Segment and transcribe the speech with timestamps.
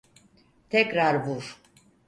[0.69, 1.57] Tekrar vur.